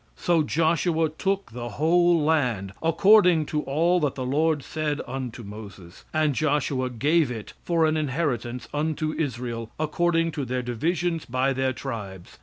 "So 0.15 0.41
Joshua 0.41 1.09
took 1.09 1.51
the 1.51 1.69
whole 1.77 2.19
land, 2.19 2.73
according 2.81 3.45
to 3.45 3.61
all 3.65 3.99
that 3.99 4.15
the 4.15 4.25
Lord 4.25 4.63
said 4.63 4.99
unto 5.05 5.43
Moses; 5.43 6.05
and 6.11 6.33
Joshua 6.33 6.89
gave 6.89 7.29
it 7.29 7.53
for 7.63 7.85
an 7.85 7.95
inheritance 7.95 8.67
unto 8.73 9.11
Israel 9.13 9.69
according 9.79 10.31
to 10.31 10.43
their 10.43 10.63
divisions 10.63 11.25
by 11.25 11.53
their 11.53 11.71
tribes. 11.71 12.39